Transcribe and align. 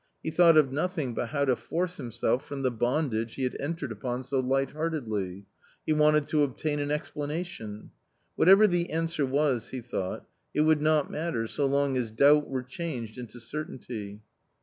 He 0.23 0.31
thought 0.31 0.57
of 0.57 0.71
nothing 0.71 1.13
but 1.13 1.29
how 1.29 1.45
to 1.45 1.55
force 1.55 1.97
himself 1.97 2.43
from 2.43 2.63
the 2.63 2.71
bondage 2.71 3.35
he 3.35 3.43
had 3.43 3.55
entered 3.59 3.91
upon 3.91 4.23
so 4.23 4.39
light 4.39 4.71
heartedly. 4.71 5.45
He 5.85 5.93
wanted 5.93 6.25
to 6.29 6.41
obtain 6.41 6.79
an 6.79 6.89
explanation." 6.89 7.91
Whatever 8.35 8.65
the 8.65 8.89
answer 8.89 9.27
was," 9.27 9.69
he 9.69 9.79
thought, 9.79 10.25
"it 10.55 10.61
would 10.61 10.81
not 10.81 11.11
matter, 11.11 11.45
so 11.45 11.67
long 11.67 11.97
as 11.97 12.09
doubt 12.09 12.49
were 12.49 12.63
changed 12.63 13.19
into 13.19 13.39
certainty." 13.39 14.21